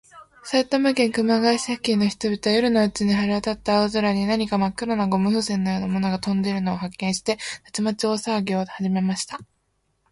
[0.43, 9.39] 埼玉県熊谷市付近の人々は、夜のうちに晴れわたった青空に、何かまっ黒なゴム風船のようなものがとんでいるのを発見して、たちまち大さわぎをはじめました。